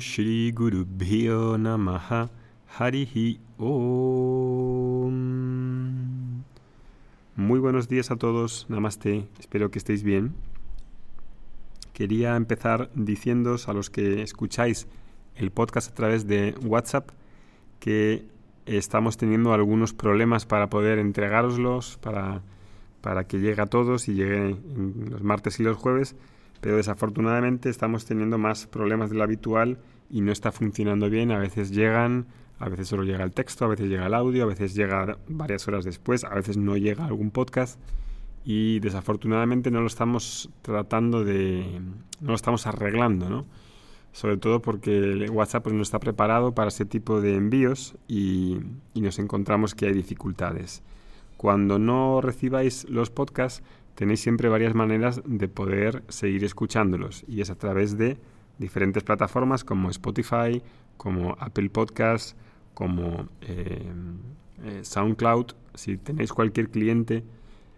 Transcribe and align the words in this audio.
Shri 0.00 0.50
Guru 0.52 0.84
Bhyo 0.86 1.58
Namaha 1.58 2.30
Harihi 2.78 3.38
Om. 3.58 5.10
Muy 7.36 7.60
buenos 7.60 7.86
días 7.88 8.10
a 8.10 8.16
todos, 8.16 8.66
Namaste, 8.68 9.28
espero 9.38 9.70
que 9.70 9.78
estéis 9.78 10.02
bien. 10.02 10.34
Quería 11.92 12.34
empezar 12.36 12.90
diciéndoos 12.94 13.68
a 13.68 13.74
los 13.74 13.90
que 13.90 14.22
escucháis 14.22 14.88
el 15.36 15.50
podcast 15.50 15.90
a 15.90 15.94
través 15.94 16.26
de 16.26 16.54
WhatsApp 16.64 17.10
que 17.78 18.24
estamos 18.64 19.18
teniendo 19.18 19.52
algunos 19.52 19.92
problemas 19.92 20.46
para 20.46 20.70
poder 20.70 20.98
entregároslos, 20.98 21.98
para, 21.98 22.40
para 23.02 23.24
que 23.24 23.38
llegue 23.38 23.60
a 23.60 23.66
todos 23.66 24.08
y 24.08 24.14
llegue 24.14 24.56
los 25.10 25.22
martes 25.22 25.60
y 25.60 25.62
los 25.62 25.76
jueves 25.76 26.16
pero 26.60 26.76
desafortunadamente 26.76 27.70
estamos 27.70 28.04
teniendo 28.04 28.38
más 28.38 28.66
problemas 28.66 29.10
de 29.10 29.16
lo 29.16 29.24
habitual 29.24 29.78
y 30.10 30.20
no 30.20 30.32
está 30.32 30.52
funcionando 30.52 31.08
bien. 31.08 31.30
A 31.30 31.38
veces 31.38 31.70
llegan, 31.70 32.26
a 32.58 32.68
veces 32.68 32.88
solo 32.88 33.04
llega 33.04 33.24
el 33.24 33.32
texto, 33.32 33.64
a 33.64 33.68
veces 33.68 33.88
llega 33.88 34.06
el 34.06 34.14
audio, 34.14 34.44
a 34.44 34.46
veces 34.46 34.74
llega 34.74 35.18
varias 35.28 35.66
horas 35.68 35.84
después, 35.84 36.24
a 36.24 36.34
veces 36.34 36.56
no 36.56 36.76
llega 36.76 37.06
algún 37.06 37.30
podcast 37.30 37.80
y 38.44 38.80
desafortunadamente 38.80 39.70
no 39.70 39.80
lo 39.80 39.86
estamos 39.86 40.50
tratando 40.62 41.24
de, 41.24 41.80
no 42.20 42.28
lo 42.28 42.34
estamos 42.34 42.66
arreglando, 42.66 43.28
¿no? 43.28 43.46
Sobre 44.12 44.38
todo 44.38 44.60
porque 44.60 45.28
WhatsApp 45.30 45.62
pues, 45.62 45.74
no 45.74 45.82
está 45.82 46.00
preparado 46.00 46.52
para 46.52 46.68
ese 46.68 46.84
tipo 46.84 47.20
de 47.20 47.36
envíos 47.36 47.94
y, 48.08 48.58
y 48.92 49.02
nos 49.02 49.18
encontramos 49.18 49.74
que 49.74 49.86
hay 49.86 49.92
dificultades. 49.92 50.82
Cuando 51.36 51.78
no 51.78 52.20
recibáis 52.20 52.88
los 52.90 53.10
podcasts, 53.10 53.62
tenéis 53.94 54.20
siempre 54.20 54.48
varias 54.48 54.74
maneras 54.74 55.22
de 55.24 55.48
poder 55.48 56.02
seguir 56.08 56.44
escuchándolos 56.44 57.24
y 57.28 57.40
es 57.40 57.50
a 57.50 57.56
través 57.56 57.96
de 57.98 58.18
diferentes 58.58 59.02
plataformas 59.02 59.64
como 59.64 59.90
Spotify, 59.90 60.62
como 60.96 61.36
Apple 61.38 61.70
Podcasts, 61.70 62.36
como 62.74 63.28
eh, 63.40 63.90
eh, 64.64 64.80
SoundCloud. 64.82 65.52
Si 65.74 65.96
tenéis 65.96 66.32
cualquier 66.32 66.70
cliente, 66.70 67.24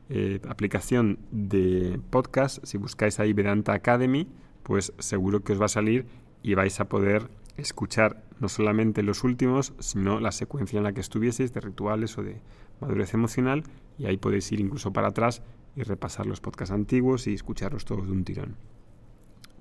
eh, 0.08 0.40
aplicación 0.48 1.18
de 1.30 2.00
podcast, 2.10 2.64
si 2.64 2.78
buscáis 2.78 3.20
ahí 3.20 3.32
Vedanta 3.32 3.72
Academy, 3.72 4.28
pues 4.62 4.92
seguro 4.98 5.42
que 5.42 5.52
os 5.52 5.60
va 5.60 5.66
a 5.66 5.68
salir 5.68 6.06
y 6.42 6.54
vais 6.54 6.80
a 6.80 6.88
poder 6.88 7.30
escuchar 7.56 8.24
no 8.40 8.48
solamente 8.48 9.02
los 9.02 9.24
últimos, 9.24 9.74
sino 9.78 10.20
la 10.20 10.32
secuencia 10.32 10.78
en 10.78 10.84
la 10.84 10.92
que 10.92 11.00
estuvieseis 11.00 11.52
de 11.52 11.60
rituales 11.60 12.18
o 12.18 12.22
de 12.22 12.40
madurez 12.80 13.14
emocional 13.14 13.62
y 13.98 14.06
ahí 14.06 14.16
podéis 14.16 14.50
ir 14.52 14.60
incluso 14.60 14.92
para 14.92 15.08
atrás 15.08 15.42
y 15.76 15.82
repasar 15.82 16.26
los 16.26 16.40
podcasts 16.40 16.72
antiguos 16.72 17.26
y 17.26 17.34
escucharlos 17.34 17.84
todos 17.84 18.06
de 18.06 18.12
un 18.12 18.24
tirón. 18.24 18.56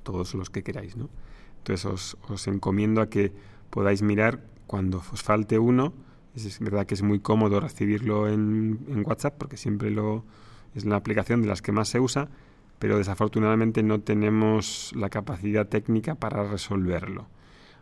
Todos 0.04 0.34
los 0.34 0.50
que 0.50 0.64
queráis, 0.64 0.98
¿no? 0.98 1.09
Entonces 1.59 1.86
os, 1.86 2.17
os 2.28 2.48
encomiendo 2.48 3.02
a 3.02 3.09
que 3.09 3.31
podáis 3.70 4.02
mirar 4.02 4.44
cuando 4.72 5.04
os 5.12 5.22
falte 5.22 5.59
uno. 5.59 5.94
Es 6.34 6.59
verdad 6.59 6.86
que 6.86 6.94
es 6.94 7.02
muy 7.02 7.20
cómodo 7.20 7.59
recibirlo 7.59 8.30
en, 8.30 9.04
WhatsApp 9.06 9.36
porque 9.38 9.58
siempre 9.58 9.92
lo 9.92 10.23
es 10.76 10.86
la 10.86 10.95
aplicación 10.95 11.42
de 11.42 11.50
las 11.50 11.62
que 11.62 11.73
más 11.73 11.89
se 11.89 12.00
usa, 12.00 12.30
pero 12.80 12.98
desafortunadamente 12.98 13.84
no 13.84 14.00
tenemos 14.00 14.94
la 14.95 15.09
capacidad 15.09 15.67
técnica 15.67 16.16
para 16.16 16.44
resolverlo. 16.44 17.28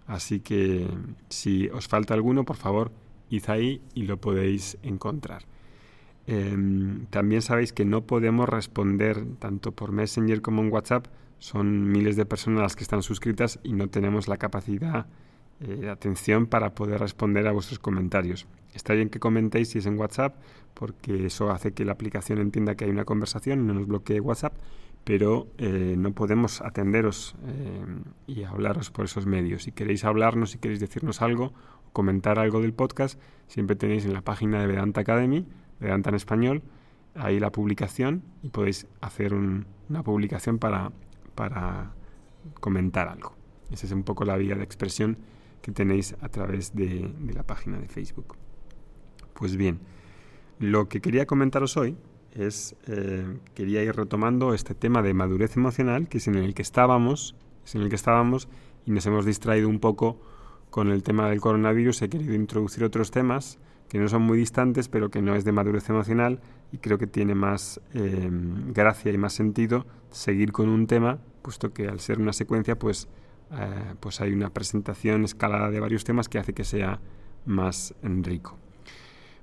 Así 0.08 0.40
que 0.40 0.88
si 1.30 1.68
os 1.70 1.88
falta 1.88 2.16
alguno, 2.16 2.44
por 2.44 2.56
favor, 2.56 2.92
id 3.30 3.48
ahí 3.50 3.84
y 3.94 4.04
lo 4.04 4.18
podéis 4.18 4.80
encontrar. 4.82 5.44
Em, 6.32 7.08
también 7.08 7.42
sabéis 7.42 7.74
que 7.74 7.86
no 7.86 8.06
podemos 8.06 8.48
responder 8.48 9.26
tanto 9.40 9.72
por 9.72 9.92
Messenger 9.92 10.44
como 10.44 10.62
en 10.62 10.72
WhatsApp. 10.72 11.08
Son 11.40 11.90
miles 11.90 12.18
de 12.18 12.26
personas 12.28 12.62
las 12.62 12.76
que 12.76 12.84
están 12.84 13.02
suscritas 13.02 13.60
y 13.64 13.74
no 13.74 13.88
tenemos 13.88 14.28
la 14.28 14.38
capacidad 14.38 15.08
eh, 15.60 15.76
de 15.78 15.90
atención 15.90 16.46
para 16.46 16.76
poder 16.76 17.00
responder 17.00 17.48
a 17.48 17.52
vuestros 17.52 17.80
comentarios. 17.80 18.46
Está 18.76 18.94
bien 18.94 19.10
que 19.10 19.20
comentéis 19.20 19.70
si 19.70 19.80
es 19.80 19.88
en 19.88 19.98
WhatsApp, 19.98 20.36
porque 20.76 21.26
eso 21.26 21.50
hace 21.50 21.72
que 21.72 21.84
la 21.84 21.94
aplicación 21.94 22.38
entienda 22.38 22.76
que 22.76 22.86
hay 22.86 22.92
una 22.92 23.06
conversación 23.06 23.62
y 23.62 23.64
no 23.64 23.74
nos 23.74 23.88
bloquee 23.88 24.20
WhatsApp, 24.20 24.54
pero 25.04 25.48
eh, 25.58 25.96
no 25.98 26.12
podemos 26.12 26.62
atenderos 26.62 27.34
eh, 27.48 27.86
y 28.28 28.44
hablaros 28.44 28.92
por 28.92 29.06
esos 29.06 29.26
medios. 29.26 29.64
Si 29.64 29.72
queréis 29.72 30.06
hablarnos, 30.06 30.52
si 30.52 30.60
queréis 30.60 30.80
decirnos 30.80 31.24
algo, 31.24 31.54
comentar 31.92 32.38
algo 32.38 32.62
del 32.62 32.74
podcast, 32.74 33.20
siempre 33.48 33.76
tenéis 33.76 34.06
en 34.06 34.14
la 34.14 34.22
página 34.22 34.62
de 34.62 34.68
Vedanta 34.68 35.02
Academy 35.02 35.48
Vedanta 35.80 36.10
en 36.10 36.16
español, 36.16 36.62
ahí 37.16 37.40
la 37.40 37.52
publicación 37.52 38.24
y 38.44 38.50
podéis 38.50 38.88
hacer 39.02 39.34
una 39.34 40.04
publicación 40.04 40.60
para, 40.60 40.92
para 41.36 41.94
comentar 42.60 43.08
algo. 43.08 43.36
Esa 43.72 43.86
es 43.86 43.92
un 43.92 44.04
poco 44.04 44.26
la 44.26 44.38
vía 44.38 44.56
de 44.56 44.64
expresión 44.64 45.18
que 45.62 45.72
tenéis 45.72 46.16
a 46.22 46.30
través 46.30 46.76
de, 46.76 47.12
la 47.34 47.44
página 47.44 47.80
de 47.80 47.88
Facebook. 47.88 48.36
Pues 49.34 49.56
bien, 49.56 49.80
lo 50.60 50.90
que 50.90 51.02
quería 51.02 51.26
comentaros 51.26 51.78
hoy 51.78 51.98
es, 52.34 52.76
eh, 52.88 53.40
quería 53.54 53.84
ir 53.84 53.96
retomando 53.96 54.54
este 54.54 54.76
tema 54.76 55.02
de 55.02 55.14
madurez 55.14 55.56
emocional, 55.58 56.08
que 56.08 56.18
es 56.18 56.28
en 56.28 56.36
el 56.36 56.54
que 56.54 56.62
estábamos, 56.62 57.36
es 57.66 57.76
en 57.76 57.82
el 57.82 57.90
que 57.90 57.96
estábamos 57.96 58.48
y 58.86 58.92
nos 58.92 59.06
hemos 59.06 59.26
distraído 59.26 59.70
un 59.70 59.80
poco 59.80 60.20
con 60.70 60.90
el 60.90 61.04
tema 61.04 61.30
del 61.30 61.42
coronavirus. 61.42 62.02
He 62.04 62.10
querido 62.10 62.34
introducir 62.34 62.84
otros 62.84 63.12
temas 63.12 63.60
que 63.90 64.00
no 64.00 64.08
son 64.08 64.22
muy 64.22 64.38
distantes, 64.38 64.88
pero 64.88 65.10
que 65.10 65.22
no 65.22 65.36
es 65.36 65.44
de 65.44 65.52
madurez 65.52 65.90
emocional 65.90 66.40
y 66.72 66.78
creo 66.78 66.98
que 66.98 67.08
tiene 67.08 67.36
más 67.36 67.82
eh, 67.94 68.30
gracia 68.32 69.12
y 69.12 69.18
más 69.18 69.34
sentido 69.34 69.86
seguir 70.12 70.52
con 70.52 70.70
un 70.70 70.88
tema, 70.88 71.18
puesto 71.42 71.74
que 71.74 71.88
al 71.88 72.00
ser 72.00 72.20
una 72.20 72.32
secuencia, 72.32 72.78
pues, 72.78 73.08
eh, 73.52 73.96
pues 74.00 74.22
hay 74.22 74.32
una 74.32 74.52
presentación 74.52 75.24
escalada 75.26 75.72
de 75.72 75.80
varios 75.80 76.04
temas 76.04 76.30
que 76.30 76.38
hace 76.38 76.54
que 76.54 76.64
sea 76.64 77.00
más 77.46 77.96
rico. 78.04 78.58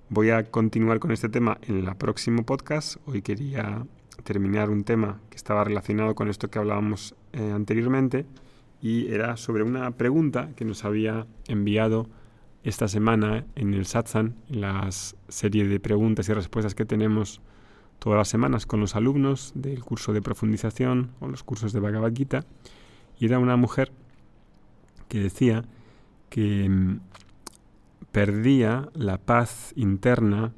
Voy 0.08 0.30
a 0.30 0.44
continuar 0.44 1.00
con 1.00 1.10
este 1.10 1.28
tema 1.28 1.58
en 1.66 1.78
el 1.78 1.96
próximo 1.96 2.44
podcast. 2.44 2.96
Hoy 3.06 3.22
quería 3.22 3.84
terminar 4.22 4.70
un 4.70 4.84
tema 4.84 5.20
que 5.28 5.36
estaba 5.36 5.64
relacionado 5.64 6.14
con 6.14 6.28
esto 6.28 6.48
que 6.48 6.60
hablábamos 6.60 7.16
eh, 7.32 7.50
anteriormente 7.52 8.26
y 8.80 9.12
era 9.12 9.36
sobre 9.36 9.64
una 9.64 9.90
pregunta 9.92 10.50
que 10.54 10.64
nos 10.64 10.84
había 10.84 11.26
enviado 11.48 12.08
esta 12.66 12.88
semana 12.88 13.44
en 13.54 13.74
el 13.74 13.86
satsang, 13.86 14.34
en 14.50 14.60
la 14.60 14.88
serie 15.28 15.68
de 15.68 15.78
preguntas 15.78 16.28
y 16.28 16.32
respuestas 16.32 16.74
que 16.74 16.84
tenemos 16.84 17.40
todas 18.00 18.18
las 18.18 18.28
semanas 18.28 18.66
con 18.66 18.80
los 18.80 18.96
alumnos 18.96 19.52
del 19.54 19.84
curso 19.84 20.12
de 20.12 20.20
profundización 20.20 21.12
o 21.20 21.28
los 21.28 21.44
cursos 21.44 21.72
de 21.72 21.78
Bhagavad 21.78 22.12
Gita, 22.12 22.44
y 23.20 23.26
era 23.26 23.38
una 23.38 23.56
mujer 23.56 23.92
que 25.06 25.20
decía 25.20 25.64
que 26.28 26.68
mm, 26.68 27.00
perdía 28.10 28.88
la 28.94 29.18
paz 29.18 29.72
interna, 29.76 30.52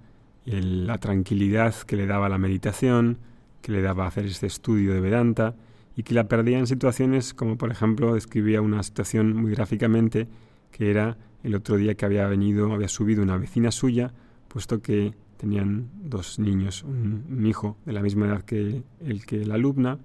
la 0.46 0.96
tranquilidad 0.96 1.74
que 1.74 1.96
le 1.96 2.06
daba 2.06 2.30
la 2.30 2.38
meditación, 2.38 3.18
que 3.60 3.70
le 3.70 3.82
daba 3.82 4.06
hacer 4.06 4.24
este 4.24 4.46
estudio 4.46 4.94
de 4.94 5.00
Vedanta, 5.00 5.56
y 5.94 6.04
que 6.04 6.14
la 6.14 6.26
perdía 6.26 6.58
en 6.58 6.66
situaciones 6.66 7.34
como 7.34 7.58
por 7.58 7.70
ejemplo 7.70 8.14
describía 8.14 8.62
una 8.62 8.82
situación 8.82 9.36
muy 9.36 9.50
gráficamente 9.50 10.26
que 10.72 10.90
era 10.90 11.18
el 11.42 11.54
otro 11.54 11.76
día 11.76 11.94
que 11.94 12.04
había 12.04 12.26
venido, 12.26 12.72
había 12.72 12.88
subido 12.88 13.22
una 13.22 13.36
vecina 13.36 13.70
suya, 13.70 14.12
puesto 14.48 14.80
que 14.82 15.14
tenían 15.36 15.88
dos 15.94 16.38
niños, 16.38 16.82
un, 16.82 17.46
hijo 17.46 17.76
de 17.86 17.92
la 17.92 18.02
misma 18.02 18.26
edad 18.26 18.42
que 18.42 18.82
el 19.00 19.24
que 19.24 19.44
la 19.46 19.54
alumna, 19.54 19.98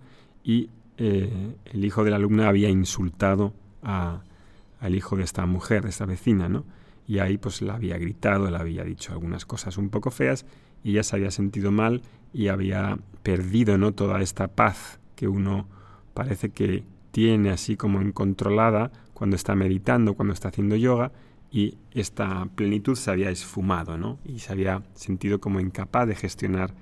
y 0.44 0.70
eh, 0.98 1.56
el 1.66 1.86
hijo 1.86 2.04
de 2.04 2.12
la 2.12 2.18
alumna 2.18 2.48
había 2.48 2.70
insultado 2.70 3.54
al 3.82 4.96
hijo 4.96 5.18
de 5.18 5.24
esta 5.24 5.46
mujer, 5.46 5.84
de 5.84 5.90
esta 5.90 6.06
vecina, 6.06 6.48
¿no? 6.48 6.66
Y 7.08 7.20
ahí 7.20 7.38
pues 7.38 7.62
la 7.62 7.76
había 7.76 7.98
gritado, 7.98 8.50
le 8.50 8.58
había 8.58 8.84
dicho 8.84 9.12
algunas 9.12 9.46
cosas 9.46 9.78
un 9.78 9.90
poco 9.90 10.12
feas, 10.12 10.46
y 10.84 10.92
ella 10.92 11.04
se 11.04 11.16
había 11.16 11.32
sentido 11.32 11.72
mal 11.72 12.02
y 12.32 12.48
había 12.48 12.98
perdido, 13.24 13.78
¿no? 13.78 13.94
Toda 13.94 14.22
esta 14.22 14.48
paz 14.50 15.00
que 15.16 15.28
uno 15.28 15.68
parece 16.14 16.50
que 16.52 16.84
tiene 17.12 17.52
así 17.52 17.76
como 17.76 18.02
incontrolada 18.02 18.92
cuando 19.24 19.38
está 19.38 19.56
meditando, 19.56 20.16
cuando 20.16 20.34
está 20.34 20.50
haciendo 20.50 20.76
yoga, 20.76 21.14
y 21.50 21.78
esta 21.94 22.46
plenitud 22.56 22.98
se 22.98 23.10
había 23.10 23.30
esfumado, 23.30 23.98
¿no? 23.98 24.20
Y 24.26 24.40
se 24.40 24.52
había 24.52 24.84
sentido 24.96 25.40
como 25.40 25.62
incapaz 25.62 26.10
de 26.10 26.16
gestionar 26.16 26.74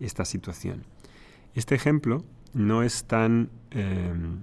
esta 0.00 0.24
situación. 0.24 0.82
Este 1.54 1.76
ejemplo 1.76 2.24
no 2.52 2.82
es 2.82 3.04
tan 3.04 3.48
em, 3.70 4.40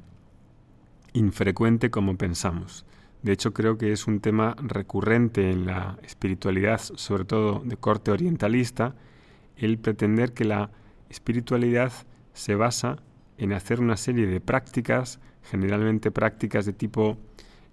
infrecuente 1.11 1.91
como 1.91 2.15
pensamos. 2.15 2.85
De 3.21 3.33
hecho, 3.33 3.51
creo 3.51 3.77
que 3.77 3.91
es 3.91 4.07
un 4.07 4.21
tema 4.21 4.55
recurrente 4.57 5.51
en 5.51 5.65
la 5.65 5.97
espiritualidad, 6.03 6.79
sobre 6.79 7.25
todo 7.25 7.63
de 7.65 7.75
corte 7.75 8.11
orientalista, 8.11 8.95
el 9.57 9.77
pretender 9.77 10.31
que 10.31 10.45
la 10.45 10.69
espiritualidad 11.09 11.91
se 12.31 12.55
basa 12.55 13.03
en 13.37 13.51
hacer 13.51 13.81
una 13.81 13.97
serie 13.97 14.25
de 14.25 14.39
prácticas, 14.39 15.19
generalmente 15.43 16.11
prácticas 16.11 16.65
de 16.65 16.73
tipo 16.73 17.17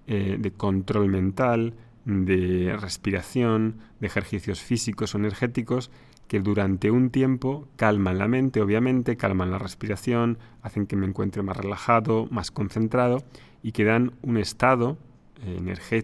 eh, 0.06 0.36
de 0.38 0.50
control 0.52 1.08
mental, 1.08 1.74
de 2.04 2.76
respiración, 2.80 3.76
de 4.00 4.06
ejercicios 4.06 4.60
físicos 4.60 5.14
o 5.14 5.18
energéticos 5.18 5.90
que 6.28 6.40
durante 6.40 6.90
un 6.90 7.10
tiempo 7.10 7.68
calman 7.76 8.18
la 8.18 8.28
mente, 8.28 8.60
obviamente, 8.60 9.16
calman 9.16 9.50
la 9.50 9.58
respiración, 9.58 10.38
hacen 10.62 10.86
que 10.86 10.96
me 10.96 11.06
encuentre 11.06 11.42
más 11.42 11.56
relajado, 11.56 12.26
más 12.30 12.50
concentrado 12.50 13.24
y 13.62 13.72
que 13.72 13.84
dan 13.84 14.12
un 14.22 14.36
estado 14.36 14.98
eh, 15.44 15.56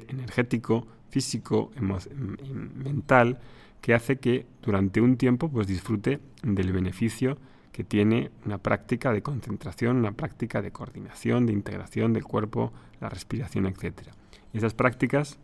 energético, 0.08 0.86
físico, 1.10 1.70
mental, 1.80 3.38
que 3.80 3.94
hace 3.94 4.16
que 4.16 4.46
durante 4.62 5.00
un 5.00 5.16
tiempo 5.16 5.48
pues 5.48 5.66
disfrute 5.66 6.18
del 6.42 6.72
beneficio 6.72 7.38
que 7.74 7.82
tiene 7.82 8.30
una 8.46 8.58
práctica 8.58 9.12
de 9.12 9.20
concentración, 9.20 9.96
una 9.96 10.12
práctica 10.12 10.62
de 10.62 10.70
coordinación, 10.70 11.44
de 11.44 11.52
integración 11.52 12.12
del 12.12 12.22
cuerpo, 12.22 12.72
la 13.00 13.08
respiración, 13.08 13.66
etc. 13.66 14.10
Esas 14.52 14.74
prácticas 14.74 15.40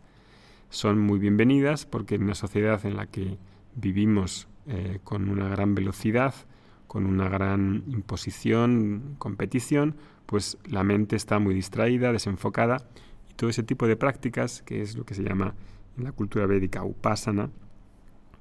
son 0.69 0.97
muy 0.97 1.19
bienvenidas 1.19 1.85
porque 1.85 2.15
en 2.15 2.23
una 2.23 2.35
sociedad 2.35 2.85
en 2.85 2.95
la 2.95 3.07
que 3.07 3.37
vivimos 3.75 4.47
eh, 4.65 4.99
con 5.03 5.27
una 5.27 5.49
gran 5.49 5.75
velocidad, 5.75 6.33
con 6.87 7.05
una 7.05 7.27
gran 7.27 7.83
imposición, 7.87 9.17
competición, 9.17 9.97
pues 10.25 10.57
la 10.63 10.85
mente 10.85 11.17
está 11.17 11.37
muy 11.37 11.53
distraída, 11.53 12.13
desenfocada 12.13 12.87
y 13.29 13.33
todo 13.33 13.49
ese 13.49 13.63
tipo 13.63 13.87
de 13.87 13.97
prácticas, 13.97 14.61
que 14.61 14.81
es 14.81 14.95
lo 14.95 15.03
que 15.03 15.15
se 15.15 15.23
llama 15.23 15.53
en 15.97 16.05
la 16.05 16.13
cultura 16.13 16.45
védica 16.45 16.81
upasana, 16.85 17.49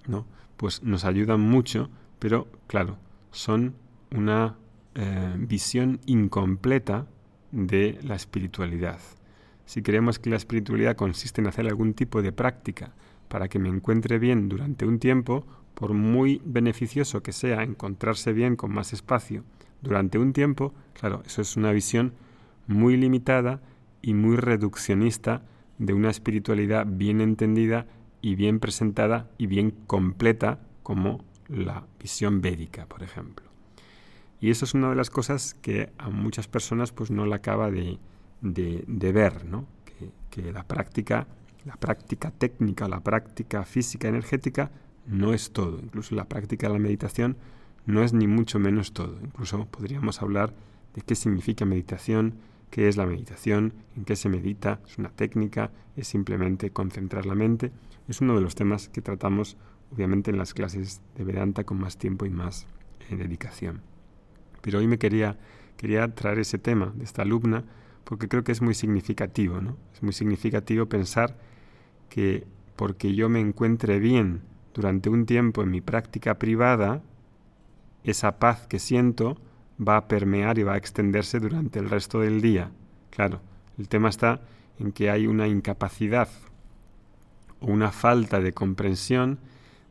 ¿no? 0.07 0.27
pues 0.57 0.85
nos 0.85 1.05
ayudan 1.05 1.41
mucho, 1.41 1.91
pero 2.21 2.47
claro, 2.69 2.99
son 3.31 3.75
una 4.15 4.57
eh, 4.95 5.35
visión 5.39 6.01
incompleta 6.07 7.07
de 7.53 7.99
la 8.03 8.15
espiritualidad. 8.15 8.99
Si 9.67 9.83
creemos 9.83 10.19
que 10.19 10.31
la 10.31 10.37
espiritualidad 10.37 10.97
consiste 10.97 11.41
en 11.41 11.47
hacer 11.47 11.67
algún 11.67 11.95
tipo 11.95 12.23
de 12.23 12.33
práctica 12.33 12.93
para 13.29 13.49
que 13.49 13.61
me 13.61 13.69
encuentre 13.69 14.19
bien 14.19 14.49
durante 14.49 14.85
un 14.85 14.99
tiempo, 14.99 15.47
por 15.75 15.95
muy 15.95 16.43
beneficioso 16.45 17.23
que 17.23 17.33
sea 17.33 17.63
encontrarse 17.63 18.33
bien 18.33 18.57
con 18.57 18.73
más 18.73 18.93
espacio 18.93 19.45
durante 19.81 20.19
un 20.19 20.33
tiempo, 20.33 20.75
claro, 20.93 21.23
eso 21.25 21.41
es 21.41 21.57
una 21.57 21.73
visión 21.73 22.13
muy 22.67 22.97
limitada 22.97 23.63
y 24.03 24.15
muy 24.15 24.37
reduccionista 24.37 25.43
de 25.79 25.95
una 25.95 26.11
espiritualidad 26.11 26.87
bien 26.87 27.21
entendida 27.21 27.87
y 28.21 28.35
bien 28.35 28.61
presentada 28.61 29.31
y 29.39 29.47
bien 29.47 29.71
completa 29.87 30.59
como 30.83 31.25
la 31.51 31.85
visión 31.99 32.41
védica, 32.41 32.87
por 32.87 33.03
ejemplo. 33.03 33.47
Y 34.41 34.51
eso 34.51 34.65
es 34.65 34.75
una 34.75 34.91
de 34.91 34.97
las 34.97 35.11
cosas 35.11 35.55
que 35.55 35.93
a 35.99 36.09
muchas 36.09 36.49
personas 36.49 36.93
pues 36.93 37.11
no 37.11 37.27
la 37.27 37.37
acaba 37.37 37.71
de, 37.71 37.99
ver, 38.41 39.45
¿no? 39.45 39.67
Que, 39.85 40.11
que, 40.31 40.53
la 40.53 40.65
práctica, 40.65 41.27
la 41.67 41.77
práctica 41.77 42.31
técnica, 42.31 42.89
la 42.89 43.01
práctica 43.01 43.65
física 43.65 44.09
energética 44.09 44.71
no 45.07 45.35
es 45.35 45.53
todo. 45.53 45.79
Incluso 45.83 46.15
la 46.15 46.25
práctica 46.25 46.69
de 46.69 46.73
la 46.73 46.79
meditación 46.79 47.37
no 47.85 48.03
es 48.03 48.13
ni 48.13 48.27
mucho 48.27 48.59
menos 48.59 48.93
todo. 48.93 49.19
Incluso 49.23 49.67
podríamos 49.67 50.23
hablar 50.23 50.55
de 50.95 51.03
qué 51.03 51.15
significa 51.15 51.65
meditación, 51.65 52.35
qué 52.71 52.89
es 52.89 52.97
la 52.97 53.07
meditación, 53.07 53.75
en 53.97 54.05
qué 54.05 54.17
se 54.17 54.29
medita, 54.29 54.81
es 54.87 54.99
una 54.99 55.11
técnica, 55.11 55.71
es 55.97 56.09
simplemente 56.09 56.71
concentrar 56.71 57.27
la 57.27 57.35
mente. 57.35 57.73
Es 58.09 58.21
uno 58.21 58.35
de 58.35 58.41
los 58.41 58.55
temas 58.55 58.89
que 58.89 59.03
tratamos 59.03 59.57
obviamente 59.93 60.31
en 60.31 60.39
las 60.39 60.55
clases 60.55 61.03
de 61.17 61.25
Vedanta 61.25 61.65
con 61.65 61.79
más 61.79 61.97
tiempo 61.97 62.27
y 62.27 62.31
más 62.31 62.67
eh, 63.09 63.17
dedicación. 63.17 63.83
Pero 64.63 64.79
hoy 64.79 64.87
me 64.87 64.99
quería, 64.99 65.39
quería 65.77 66.15
traer 66.15 66.41
ese 66.41 66.59
tema 66.59 66.93
de 66.95 67.05
esta 67.05 67.23
alumna 67.23 67.65
porque 68.05 68.29
creo 68.29 68.45
que 68.45 68.53
es 68.53 68.63
muy 68.63 68.75
significativo, 68.75 69.61
¿no? 69.61 69.77
Es 69.95 70.03
muy 70.03 70.13
significativo 70.13 70.87
pensar 70.87 71.37
que 72.09 72.47
porque 72.77 73.15
yo 73.15 73.29
me 73.29 73.41
encuentre 73.41 73.99
bien 73.99 74.43
durante 74.75 75.11
un 75.11 75.27
tiempo 75.27 75.63
en 75.63 75.71
mi 75.71 75.81
práctica 75.81 76.39
privada, 76.39 77.03
esa 78.05 78.39
paz 78.39 78.67
que 78.67 78.79
siento 78.79 79.37
va 79.79 79.97
a 79.97 80.09
permear 80.09 80.59
y 80.59 80.63
va 80.63 80.75
a 80.75 80.77
extenderse 80.77 81.41
durante 81.41 81.79
el 81.79 81.91
resto 81.91 82.21
del 82.21 82.41
día. 82.41 82.71
Claro, 83.11 83.41
el 83.79 83.89
tema 83.89 84.09
está 84.09 84.41
en 84.79 84.93
que 84.93 85.11
hay 85.11 85.27
una 85.27 85.47
incapacidad 85.49 86.29
o 87.61 87.67
una 87.67 87.93
falta 87.93 88.41
de 88.41 88.53
comprensión 88.53 89.39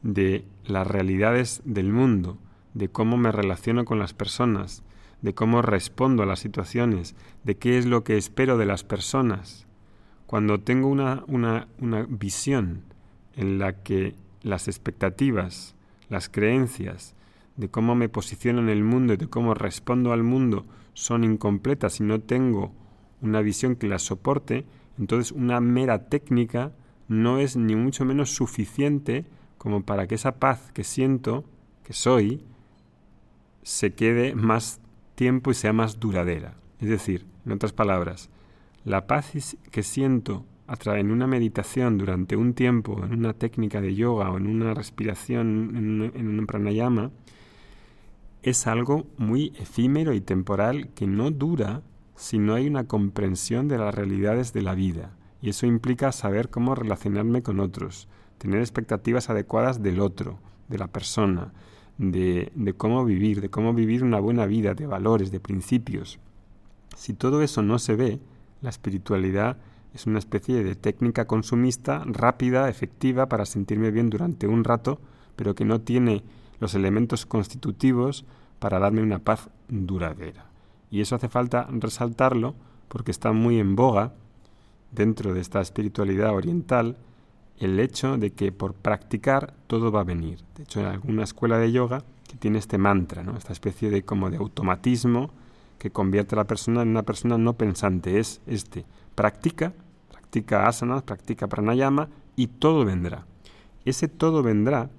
de 0.02 0.46
las 0.66 0.88
realidades 0.88 1.62
del 1.66 1.92
mundo, 1.92 2.38
de 2.74 2.90
cómo 2.90 3.18
me 3.18 3.32
relaciono 3.32 3.86
con 3.86 4.00
las 4.00 4.14
personas, 4.14 4.84
de 5.22 5.34
cómo 5.34 5.62
respondo 5.62 6.24
a 6.24 6.26
las 6.26 6.40
situaciones, 6.40 7.16
de 7.44 7.58
qué 7.58 7.78
es 7.78 7.86
lo 7.86 8.04
que 8.04 8.18
espero 8.18 8.58
de 8.58 8.66
las 8.66 8.84
personas. 8.84 9.68
Cuando 10.28 10.60
tengo 10.60 10.88
una, 10.88 11.24
una, 11.28 11.68
una 11.80 12.06
visión 12.08 12.84
en 13.36 13.60
la 13.60 13.84
que 13.84 14.16
las 14.42 14.68
expectativas, 14.68 15.76
las 16.10 16.30
creencias, 16.30 17.16
de 17.58 17.70
cómo 17.70 17.96
me 17.96 18.08
posiciono 18.08 18.62
en 18.62 18.70
el 18.70 18.84
mundo 18.84 19.14
y 19.14 19.18
de 19.18 19.28
cómo 19.28 19.54
respondo 19.54 20.14
al 20.14 20.24
mundo 20.24 20.66
son 20.94 21.24
incompletas 21.24 22.00
y 22.00 22.04
no 22.04 22.22
tengo 22.22 22.72
una 23.22 23.42
visión 23.42 23.76
que 23.76 23.88
las 23.88 24.04
soporte, 24.04 24.66
entonces 24.98 25.32
una 25.34 25.60
mera 25.60 26.08
técnica 26.08 26.72
no 27.10 27.40
es 27.40 27.58
ni 27.58 27.76
mucho 27.76 28.06
menos 28.06 28.30
suficiente 28.30 29.26
como 29.60 29.84
para 29.84 30.08
que 30.08 30.16
esa 30.16 30.40
paz 30.40 30.72
que 30.74 30.84
siento, 30.84 31.44
que 31.84 31.94
soy, 31.94 32.44
se 33.62 33.94
quede 33.94 34.34
más 34.34 34.82
tiempo 35.14 35.52
y 35.52 35.54
sea 35.54 35.74
más 35.74 36.00
duradera. 36.00 36.56
Es 36.80 36.90
decir, 36.90 37.28
en 37.46 37.52
otras 37.52 37.74
palabras, 37.74 38.30
la 38.86 39.06
paz 39.06 39.58
que 39.70 39.84
siento 39.84 40.46
en 40.86 41.12
una 41.12 41.28
meditación 41.28 41.98
durante 41.98 42.36
un 42.36 42.54
tiempo, 42.54 43.04
en 43.04 43.14
una 43.14 43.34
técnica 43.34 43.82
de 43.82 43.96
yoga 43.96 44.32
o 44.32 44.38
en 44.38 44.48
una 44.48 44.74
respiración, 44.74 45.76
en 45.76 46.02
un, 46.02 46.12
en 46.16 46.40
un 46.40 46.46
pranayama, 46.46 47.12
es 48.44 48.68
algo 48.68 49.08
muy 49.18 49.52
efímero 49.60 50.14
y 50.14 50.22
temporal 50.22 50.90
que 50.96 51.08
no 51.08 51.32
dura 51.32 51.82
si 52.16 52.38
no 52.38 52.54
hay 52.54 52.68
una 52.68 52.86
comprensión 52.86 53.68
de 53.68 53.78
las 53.78 53.94
realidades 53.94 54.54
de 54.54 54.62
la 54.62 54.76
vida. 54.76 55.12
Y 55.42 55.50
eso 55.50 55.66
implica 55.66 56.12
saber 56.12 56.50
cómo 56.50 56.76
relacionarme 56.76 57.42
con 57.42 57.60
otros, 57.60 58.08
tener 58.40 58.62
expectativas 58.62 59.30
adecuadas 59.30 59.84
del 59.84 60.00
otro, 60.00 60.40
de 60.70 60.80
la 60.80 60.88
persona, 60.88 61.54
de, 62.00 62.74
cómo 62.78 63.06
vivir, 63.06 63.42
de 63.42 63.50
cómo 63.50 63.74
vivir 63.74 64.04
una 64.04 64.20
buena 64.20 64.46
vida, 64.46 64.74
de 64.74 64.88
valores, 64.88 65.32
de 65.32 65.40
principios. 65.40 66.18
Si 66.96 67.14
todo 67.14 67.44
eso 67.44 67.62
no 67.62 67.78
se 67.78 67.96
ve, 67.96 68.20
la 68.62 68.70
espiritualidad 68.70 69.58
es 69.94 70.08
una 70.08 70.20
especie 70.20 70.64
de 70.64 70.76
técnica 70.76 71.26
consumista 71.26 72.04
rápida, 72.06 72.70
efectiva, 72.70 73.28
para 73.28 73.46
sentirme 73.46 73.92
bien 73.92 74.10
durante 74.10 74.48
un 74.48 74.64
rato, 74.64 75.00
pero 75.36 75.56
que 75.56 75.66
no 75.66 75.82
tiene 75.82 76.24
los 76.60 76.74
elementos 76.74 77.26
constitutivos 77.26 78.26
para 78.60 78.80
darme 78.80 79.02
una 79.02 79.20
paz 79.20 79.50
duradera. 79.68 80.46
Y 80.90 81.02
eso 81.02 81.16
hace 81.16 81.28
falta 81.28 81.68
resaltarlo 81.70 82.56
porque 82.88 83.12
está 83.12 83.32
muy 83.34 83.60
en 83.60 83.76
boga 83.76 84.14
dentro 84.92 85.34
de 85.34 85.42
esta 85.42 85.62
espiritualidad 85.62 86.34
oriental 86.34 86.98
el 87.60 87.80
hecho 87.80 88.18
de 88.18 88.32
que 88.32 88.52
por 88.52 88.74
practicar 88.74 89.54
todo 89.68 89.92
va 89.92 90.02
a 90.02 90.06
venir. 90.06 90.40
De 90.56 90.64
hecho, 90.64 90.80
en 90.80 90.88
alguna 90.88 91.24
escuela 91.24 91.58
de 91.58 91.72
yoga 91.72 92.04
que 92.28 92.38
tiene 92.38 92.58
este 92.58 92.78
mantra, 92.78 93.24
¿no? 93.24 93.38
esta 93.38 93.54
especie 93.54 93.90
de 93.90 94.04
como 94.04 94.30
de 94.30 94.38
automatismo 94.38 95.32
que 95.78 95.92
convierte 95.92 96.36
a 96.36 96.38
la 96.38 96.44
persona 96.48 96.82
en 96.82 96.90
una 96.90 97.04
persona 97.04 97.38
no 97.38 97.54
pensante. 97.54 98.20
Es 98.20 98.42
este, 98.48 98.86
practica, 99.16 99.74
practica 100.10 100.68
asanas, 100.68 101.04
practica 101.04 101.48
pranayama 101.48 102.10
y 102.36 102.48
todo 102.48 102.86
vendrá. 102.86 103.26
Ese 103.86 104.08
todo 104.08 104.44
vendrá 104.44 104.90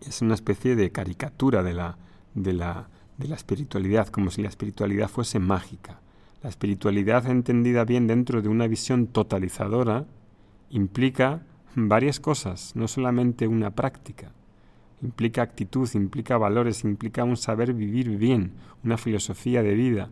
es 0.00 0.22
una 0.22 0.34
especie 0.34 0.76
de 0.76 0.90
caricatura 0.90 1.62
de 1.62 1.74
la, 1.74 1.98
de 2.34 2.52
la, 2.52 2.88
de 3.18 3.28
la 3.28 3.36
espiritualidad, 3.36 4.08
como 4.08 4.30
si 4.30 4.42
la 4.42 4.48
espiritualidad 4.48 5.08
fuese 5.08 5.38
mágica. 5.38 6.00
La 6.42 6.48
espiritualidad 6.48 7.26
entendida 7.26 7.84
bien 7.84 8.06
dentro 8.06 8.40
de 8.40 8.48
una 8.48 8.66
visión 8.66 9.06
totalizadora 9.06 10.06
implica 10.70 11.42
varias 11.74 12.20
cosas, 12.20 12.72
no 12.74 12.88
solamente 12.88 13.46
una 13.48 13.70
práctica. 13.70 14.32
Implica 15.02 15.42
actitud, 15.42 15.88
implica 15.94 16.36
valores, 16.36 16.84
implica 16.84 17.24
un 17.24 17.36
saber 17.36 17.72
vivir 17.72 18.16
bien, 18.16 18.52
una 18.84 18.98
filosofía 18.98 19.62
de 19.62 19.74
vida, 19.74 20.10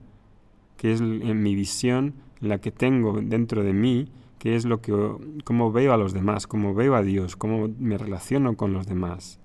que 0.77 0.93
es 0.93 1.01
en 1.01 1.43
mi 1.43 1.55
visión 1.55 2.15
la 2.41 2.59
que 2.59 2.71
tengo 2.71 3.21
dentro 3.21 3.63
de 3.63 3.73
mí, 3.73 4.09
que 4.39 4.55
es 4.55 4.65
lo 4.65 4.81
que 4.81 4.93
cómo 5.45 5.73
veo 5.73 5.93
a 5.93 5.97
los 5.97 6.13
demás, 6.13 6.47
cómo 6.47 6.75
veo 6.75 6.95
a 6.95 7.03
Dios, 7.03 7.37
cómo 7.37 7.69
me 7.79 7.99
relaciono 7.99 8.57
con 8.57 8.73
los 8.73 8.87
demás 8.87 9.41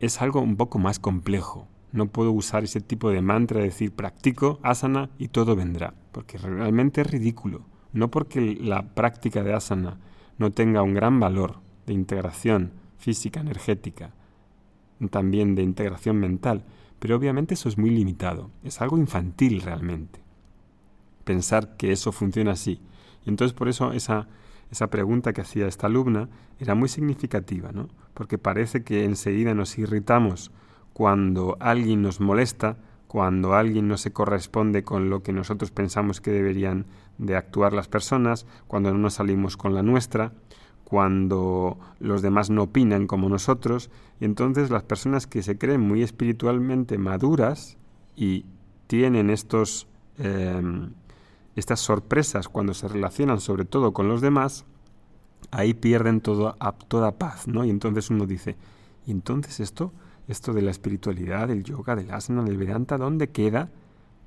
es 0.00 0.20
algo 0.22 0.40
un 0.40 0.56
poco 0.56 0.78
más 0.78 0.98
complejo. 0.98 1.66
No 1.92 2.06
puedo 2.06 2.32
usar 2.32 2.64
ese 2.64 2.80
tipo 2.80 3.10
de 3.10 3.22
mantra 3.22 3.58
de 3.58 3.66
decir 3.66 3.92
practico 3.92 4.58
asana 4.62 5.10
y 5.18 5.28
todo 5.28 5.56
vendrá, 5.56 5.94
porque 6.12 6.38
realmente 6.38 7.00
es 7.00 7.10
ridículo. 7.10 7.62
No 7.92 8.10
porque 8.10 8.56
la 8.60 8.94
práctica 8.94 9.42
de 9.42 9.54
asana 9.54 9.98
no 10.38 10.52
tenga 10.52 10.82
un 10.82 10.94
gran 10.94 11.20
valor 11.20 11.60
de 11.86 11.92
integración 11.92 12.72
física, 12.96 13.40
energética, 13.40 14.12
también 15.10 15.54
de 15.54 15.62
integración 15.62 16.18
mental, 16.18 16.64
pero 16.98 17.16
obviamente 17.16 17.54
eso 17.54 17.68
es 17.68 17.78
muy 17.78 17.90
limitado, 17.90 18.50
es 18.64 18.80
algo 18.80 18.98
infantil 18.98 19.60
realmente. 19.62 20.20
Pensar 21.24 21.76
que 21.76 21.92
eso 21.92 22.10
funciona 22.10 22.52
así. 22.52 22.80
Y 23.24 23.28
entonces 23.28 23.52
por 23.52 23.68
eso 23.68 23.92
esa 23.92 24.26
esa 24.70 24.88
pregunta 24.88 25.32
que 25.32 25.40
hacía 25.40 25.66
esta 25.66 25.86
alumna 25.86 26.28
era 26.58 26.74
muy 26.74 26.88
significativa, 26.88 27.72
¿no? 27.72 27.88
Porque 28.14 28.38
parece 28.38 28.82
que 28.82 29.04
enseguida 29.04 29.54
nos 29.54 29.78
irritamos 29.78 30.50
cuando 30.92 31.56
alguien 31.60 32.02
nos 32.02 32.20
molesta, 32.20 32.76
cuando 33.08 33.54
alguien 33.54 33.88
no 33.88 33.96
se 33.96 34.12
corresponde 34.12 34.84
con 34.84 35.10
lo 35.10 35.22
que 35.22 35.32
nosotros 35.32 35.70
pensamos 35.70 36.20
que 36.20 36.30
deberían 36.30 36.84
de 37.16 37.36
actuar 37.36 37.72
las 37.72 37.88
personas, 37.88 38.46
cuando 38.66 38.92
no 38.92 38.98
nos 38.98 39.14
salimos 39.14 39.56
con 39.56 39.74
la 39.74 39.82
nuestra, 39.82 40.32
cuando 40.84 41.78
los 42.00 42.22
demás 42.22 42.50
no 42.50 42.64
opinan 42.64 43.06
como 43.06 43.28
nosotros, 43.28 43.90
y 44.20 44.26
entonces 44.26 44.70
las 44.70 44.82
personas 44.82 45.26
que 45.26 45.42
se 45.42 45.56
creen 45.58 45.80
muy 45.80 46.02
espiritualmente 46.02 46.98
maduras 46.98 47.78
y 48.14 48.44
tienen 48.86 49.30
estos, 49.30 49.88
em, 50.18 50.92
estas 51.56 51.80
sorpresas 51.80 52.48
cuando 52.48 52.74
se 52.74 52.88
relacionan 52.88 53.40
sobre 53.40 53.64
todo 53.64 53.92
con 53.92 54.06
los 54.08 54.20
demás, 54.20 54.66
ahí 55.50 55.72
pierden 55.72 56.20
toda 56.20 57.18
paz, 57.18 57.48
¿no? 57.48 57.64
Y 57.64 57.70
entonces 57.70 58.10
uno 58.10 58.26
dice, 58.26 58.56
¿y 59.06 59.12
entonces 59.12 59.60
esto? 59.60 59.92
Esto 60.28 60.52
de 60.52 60.62
la 60.62 60.70
espiritualidad, 60.70 61.48
del 61.48 61.64
yoga, 61.64 61.96
del 61.96 62.10
asana, 62.10 62.44
del 62.44 62.58
vedanta, 62.58 62.98
¿dónde 62.98 63.30
queda 63.30 63.70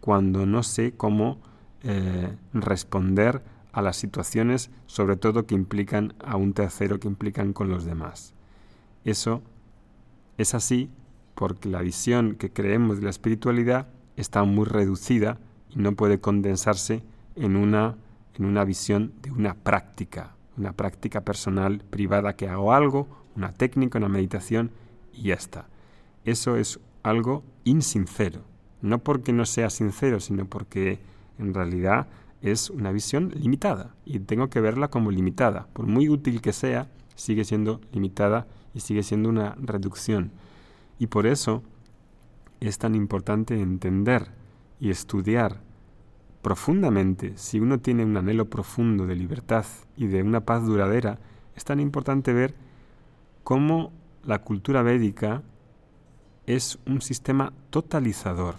cuando 0.02 0.48
no 0.48 0.64
sé 0.64 0.94
cómo 0.98 1.40
eh, 1.84 2.36
responder 2.54 3.44
a 3.72 3.82
las 3.84 3.98
situaciones, 3.98 4.72
sobre 4.88 5.16
todo 5.16 5.46
que 5.46 5.56
implican 5.56 6.16
a 6.26 6.36
un 6.36 6.54
tercero, 6.54 7.00
que 7.00 7.08
implican 7.08 7.54
con 7.54 7.70
los 7.70 7.86
demás? 7.86 8.34
Eso 9.06 9.44
es 10.38 10.56
así 10.56 10.90
porque 11.36 11.70
la 11.70 11.82
visión 11.82 12.36
que 12.36 12.52
creemos 12.52 12.98
de 12.98 13.04
la 13.04 13.10
espiritualidad 13.12 13.88
está 14.18 14.44
muy 14.44 14.66
reducida 14.66 15.38
y 15.70 15.78
no 15.80 15.94
puede 15.94 16.20
condensarse 16.20 17.04
en 17.36 17.56
una, 17.56 17.96
en 18.34 18.46
una 18.46 18.66
visión 18.66 19.14
de 19.22 19.32
una 19.32 19.54
práctica, 19.54 20.36
una 20.58 20.74
práctica 20.74 21.22
personal, 21.22 21.84
privada, 21.90 22.36
que 22.36 22.50
hago 22.50 22.74
algo, 22.74 23.08
una 23.36 23.54
técnica, 23.54 24.00
una 24.00 24.10
meditación 24.10 24.72
y 25.14 25.24
ya 25.24 25.36
está 25.36 25.71
eso 26.26 26.56
es 26.56 26.80
algo 27.04 27.44
insincero. 27.64 28.42
No 28.82 29.00
porque 29.00 29.34
no 29.34 29.46
sea 29.46 29.70
sincero, 29.70 30.20
sino 30.20 30.46
porque 30.46 31.00
en 31.38 31.54
realidad 31.54 32.08
es 32.42 32.70
una 32.70 32.92
visión 32.92 33.32
limitada 33.36 33.96
y 34.06 34.20
tengo 34.20 34.50
que 34.50 34.62
verla 34.62 34.90
como 34.90 35.12
limitada. 35.12 35.68
Por 35.74 35.86
muy 35.86 36.10
útil 36.10 36.42
que 36.42 36.54
sea, 36.54 36.90
sigue 37.16 37.44
siendo 37.44 37.82
limitada 37.92 38.48
y 38.74 38.80
sigue 38.80 39.04
siendo 39.04 39.30
una 39.30 39.56
reducción. 39.60 40.32
Y 40.98 41.08
por 41.08 41.28
eso 41.28 41.64
es 42.60 42.78
tan 42.78 42.96
importante 42.96 43.60
entender 43.60 44.32
y 44.80 44.90
estudiar 44.90 45.62
profundamente, 46.42 47.34
si 47.36 47.60
uno 47.60 47.80
tiene 47.80 48.04
un 48.04 48.18
anhelo 48.18 48.50
profundo 48.50 49.06
de 49.06 49.16
libertad 49.16 49.66
y 49.96 50.08
de 50.08 50.24
una 50.24 50.42
paz 50.42 50.66
duradera, 50.66 51.20
es 51.56 51.64
tan 51.64 51.80
importante 51.80 52.34
ver 52.34 52.56
cómo 53.44 53.92
la 54.24 54.40
cultura 54.40 54.82
védica 54.82 55.44
es 56.46 56.80
un 56.86 57.02
sistema 57.02 57.54
totalizador. 57.70 58.56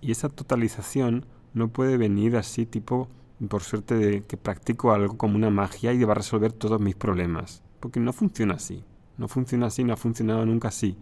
Y 0.00 0.12
esa 0.12 0.28
totalización 0.28 1.26
no 1.54 1.68
puede 1.68 1.96
venir 1.96 2.36
así 2.36 2.66
tipo 2.66 3.08
por 3.48 3.62
suerte 3.62 3.96
de 3.96 4.22
que 4.22 4.36
practico 4.36 4.92
algo 4.92 5.16
como 5.16 5.36
una 5.36 5.50
magia 5.50 5.92
y 5.92 6.04
va 6.04 6.12
a 6.12 6.16
resolver 6.16 6.52
todos 6.52 6.80
mis 6.80 6.94
problemas. 6.94 7.62
Porque 7.80 8.00
no 8.00 8.12
funciona 8.12 8.54
así. 8.54 8.84
No 9.16 9.28
funciona 9.28 9.66
así, 9.66 9.84
no 9.84 9.92
ha 9.92 9.96
funcionado 9.96 10.44
nunca 10.44 10.68
así. 10.68 10.96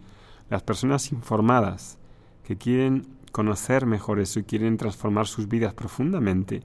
Las 0.49 0.63
personas 0.63 1.11
informadas 1.11 1.97
que 2.43 2.57
quieren 2.57 3.07
conocer 3.31 3.85
mejor 3.87 4.19
eso 4.19 4.39
y 4.39 4.43
quieren 4.43 4.77
transformar 4.77 5.25
sus 5.25 5.47
vidas 5.47 5.73
profundamente, 5.73 6.61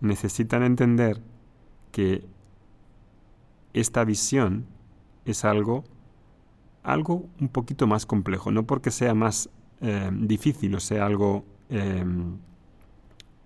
necesitan 0.00 0.62
entender 0.62 1.22
que 1.90 2.24
esta 3.72 4.04
visión 4.04 4.66
es 5.24 5.44
algo 5.44 5.84
algo 6.82 7.26
un 7.40 7.48
poquito 7.48 7.86
más 7.86 8.06
complejo, 8.06 8.50
no 8.50 8.64
porque 8.64 8.90
sea 8.90 9.14
más 9.14 9.50
eh, 9.82 10.10
difícil 10.12 10.74
o 10.74 10.80
sea 10.80 11.06
algo 11.06 11.42
eh, 11.70 12.04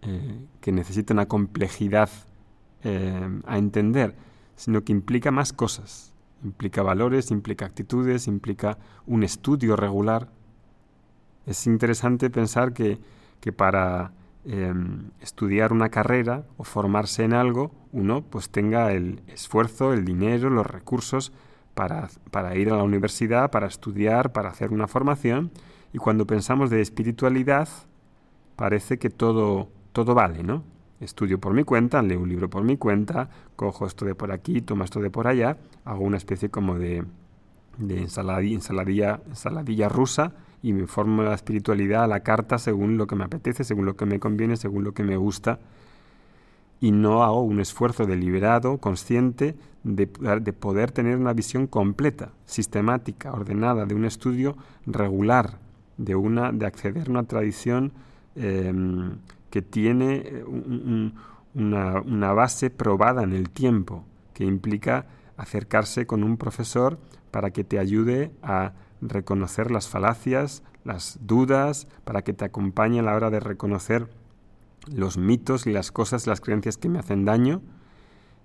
eh, 0.03 0.39
que 0.61 0.73
necesite 0.73 1.13
una 1.13 1.27
complejidad 1.27 2.11
a 3.47 3.57
entender, 3.57 4.15
sino 4.57 4.85
que 4.85 4.93
implica 4.93 5.31
más 5.31 5.55
cosas. 5.55 6.13
Implica 6.45 6.83
valores, 6.83 7.31
implica 7.31 7.65
actitudes, 7.65 8.27
implica 8.27 8.77
un 9.07 9.23
estudio 9.23 9.75
regular. 9.75 10.29
Es 11.47 11.67
interesante 11.67 12.29
pensar 12.29 12.75
que, 12.75 12.99
que 13.41 13.53
para 13.53 14.13
estudiar 15.23 15.73
una 15.73 15.89
carrera 15.89 16.45
o 16.59 16.65
formarse 16.65 17.25
en 17.25 17.33
algo, 17.33 17.71
uno 17.91 18.21
pues 18.21 18.51
tenga 18.51 18.93
el 18.93 19.23
esfuerzo, 19.29 19.95
el 19.95 20.05
dinero, 20.05 20.51
los 20.51 20.67
recursos 20.67 21.33
para, 21.75 22.57
ir 22.57 22.71
a 22.71 22.77
la 22.77 22.83
universidad, 22.83 23.51
para 23.51 23.67
estudiar, 23.67 24.33
para 24.33 24.51
hacer 24.51 24.73
una 24.73 24.89
formación. 24.89 25.51
Y 25.93 25.99
cuando 25.99 26.27
pensamos 26.27 26.71
de 26.71 26.81
espiritualidad, 26.81 27.69
parece 28.57 28.99
que 28.99 29.11
todo, 29.11 29.69
todo 29.93 30.15
vale, 30.15 30.43
¿no? 30.43 30.63
Estudio 31.01 31.39
por 31.39 31.53
mi 31.53 31.65
cuenta, 31.65 32.03
leo 32.03 32.21
un 32.21 32.29
libro 32.29 32.49
por 32.49 32.63
mi 32.63 32.77
cuenta, 32.77 33.29
cojo 33.57 33.87
esto 33.87 34.05
de 34.05 34.15
por 34.15 34.33
aquí, 34.33 34.61
tomo 34.61 34.85
esto 34.85 35.01
de 35.01 35.11
por 35.11 35.27
allá, 35.27 35.59
hago 35.85 36.05
una 36.05 36.17
especie 36.17 36.49
como 36.49 36.79
de, 36.79 37.05
de 37.79 37.99
ensaladilla, 38.01 38.55
ensaladilla, 38.55 39.21
ensaladilla 39.29 39.89
rusa 39.89 40.33
y 40.63 40.73
me 40.73 40.87
formo 40.87 41.23
la 41.23 41.35
espiritualidad 41.35 42.05
a 42.05 42.07
la 42.07 42.21
carta 42.21 42.59
según 42.59 42.97
lo 42.97 43.07
que 43.07 43.17
me 43.17 43.25
apetece, 43.25 43.65
según 43.65 43.85
lo 43.85 43.97
que 43.97 44.07
me 44.07 44.21
conviene, 44.21 44.57
según 44.57 44.85
lo 44.85 44.93
que 44.93 45.03
me 45.03 45.17
gusta 45.17 45.59
y 46.81 46.93
no 46.93 47.23
hago 47.23 47.43
un 47.43 47.61
esfuerzo 47.61 48.07
deliberado, 48.07 48.79
consciente, 48.79 49.57
de, 49.85 50.07
poder 50.07 50.91
tener 50.91 51.17
una 51.19 51.33
visión 51.33 51.67
completa, 51.67 52.33
sistemática, 52.47 53.33
ordenada, 53.33 53.85
de 53.87 53.95
un 53.95 54.05
estudio 54.05 54.57
regular, 54.87 55.59
de, 55.99 56.15
una, 56.15 56.53
de 56.53 56.67
acceder 56.67 57.09
a 57.09 57.11
una 57.11 57.25
tradición 57.25 57.93
em, 58.35 59.17
que 59.51 59.63
tiene 59.63 60.23
eh, 60.25 60.45
una, 61.55 62.01
una 62.01 62.33
base 62.33 62.71
probada 62.71 63.23
en 63.23 63.33
el 63.33 63.51
tiempo, 63.51 64.05
que 64.33 64.45
implica 64.45 65.07
acercarse 65.37 66.07
con 66.07 66.25
un 66.25 66.37
profesor 66.37 66.99
para 67.31 67.51
que 67.51 67.65
te 67.65 67.79
ayude 67.79 68.33
a 68.43 68.73
reconocer 69.01 69.71
las 69.71 69.89
falacias, 69.89 70.63
las 70.85 71.19
dudas, 71.23 71.89
para 72.05 72.23
que 72.23 72.33
te 72.33 72.45
acompañe 72.45 73.01
a 73.01 73.03
la 73.03 73.15
hora 73.15 73.31
de 73.31 73.41
reconocer 73.41 74.09
los 74.93 75.17
mitos 75.17 75.67
las 75.67 75.93
cosas, 75.93 76.27
las 76.27 76.41
creencias 76.41 76.77
que 76.77 76.89
me 76.89 76.99
hacen 76.99 77.25
daño. 77.25 77.63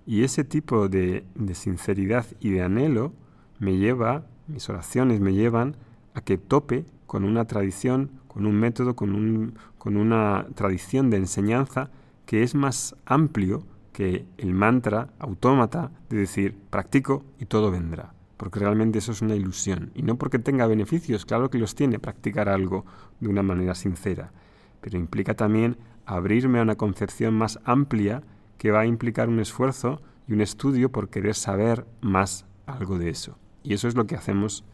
Y 0.06 0.24
ese 0.24 0.44
tipo 0.44 0.88
de, 0.88 1.24
sinceridad 1.54 2.26
y 2.40 2.50
de 2.50 2.62
anhelo 2.62 3.12
me 3.58 3.76
lleva, 3.76 4.26
mis 4.48 4.68
oraciones 4.68 5.20
me 5.20 5.34
llevan 5.34 5.76
a 6.14 6.20
que 6.22 6.38
tope 6.38 6.84
con 7.06 7.24
una 7.24 7.44
tradición, 7.46 8.10
con 8.26 8.46
un 8.46 8.58
método, 8.58 8.96
con, 8.96 9.54
con 9.78 9.96
una 9.96 10.46
tradición 10.54 11.10
de 11.10 11.18
enseñanza 11.18 11.90
que 12.26 12.42
es 12.42 12.54
más 12.54 12.96
amplio 13.04 13.64
que 13.92 14.24
el 14.38 14.54
mantra 14.54 15.08
autómata 15.18 15.90
de 16.08 16.18
decir 16.18 16.56
practico 16.70 17.24
y 17.38 17.46
todo 17.46 17.70
vendrá. 17.70 18.14
Porque 18.36 18.60
realmente 18.60 18.98
eso 18.98 19.12
es 19.12 19.20
una 19.20 19.34
ilusión. 19.34 19.90
Y 19.94 20.02
no 20.02 20.16
porque 20.16 20.38
tenga 20.38 20.66
beneficios, 20.66 21.26
claro 21.26 21.50
que 21.50 21.58
los 21.58 21.74
tiene 21.74 21.98
practicar 21.98 22.48
algo 22.48 22.86
de 23.20 23.28
una 23.28 23.42
manera 23.42 23.74
sincera, 23.74 24.32
pero 24.80 24.96
implica 24.96 25.34
también 25.34 25.76
abrirme 26.16 26.58
a 26.58 26.62
una 26.62 26.76
concepción 26.76 27.34
más 27.34 27.60
amplia 27.64 28.22
que 28.58 28.72
va 28.72 28.80
a 28.80 28.86
implicar 28.86 29.28
un 29.28 29.38
esfuerzo 29.38 30.02
y 30.26 30.32
un 30.32 30.40
estudio 30.40 30.90
por 30.90 31.08
querer 31.08 31.34
saber 31.34 31.86
más 32.00 32.46
algo 32.66 32.98
de 32.98 33.10
eso. 33.10 33.38
Y 33.62 33.74
eso 33.74 33.86
es 33.86 33.94
lo 33.94 34.06
que 34.06 34.16
hacemos 34.16 34.64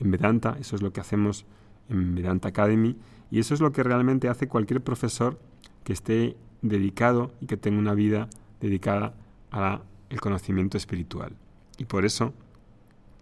en 0.00 0.10
Vedanta, 0.10 0.56
eso 0.58 0.74
es 0.74 0.82
lo 0.82 0.92
que 0.92 1.00
hacemos 1.00 1.46
en 1.88 2.14
Vedanta 2.14 2.48
Academy 2.48 2.96
y 3.30 3.38
eso 3.38 3.54
es 3.54 3.60
lo 3.60 3.70
que 3.70 3.82
realmente 3.84 4.28
hace 4.28 4.48
cualquier 4.48 4.80
profesor 4.80 5.38
que 5.84 5.92
esté 5.92 6.36
dedicado 6.60 7.32
y 7.40 7.46
que 7.46 7.56
tenga 7.56 7.78
una 7.78 7.94
vida 7.94 8.28
dedicada 8.60 9.14
al 9.50 9.80
conocimiento 10.20 10.76
espiritual. 10.76 11.36
Y 11.78 11.84
por 11.84 12.04
eso, 12.04 12.34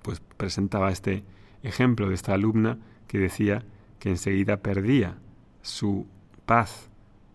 pues 0.02 0.20
presentaba 0.38 0.90
este 0.90 1.22
ejemplo 1.62 2.08
de 2.08 2.14
esta 2.14 2.32
alumna 2.32 2.78
que 3.06 3.18
decía 3.18 3.62
que 3.98 4.08
enseguida 4.08 4.58
perdía 4.58 5.18
su 5.60 6.06
paz 6.46 6.87